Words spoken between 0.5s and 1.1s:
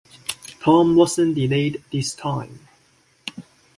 Tom